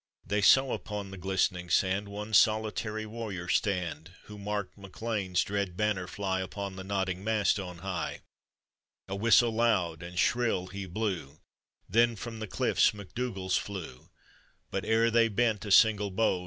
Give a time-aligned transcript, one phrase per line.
[0.25, 5.77] They saw upon the glistening sand One solitary warrior stand, Who marked Mac Lean's dread
[5.77, 8.21] banner fly Upon the nodding mast on high—
[9.07, 11.39] A whittle loud and shrill he blew,
[11.87, 14.09] Then from the cliffs MacDoiigalls flew;
[14.71, 16.39] But ere they bent a single bow.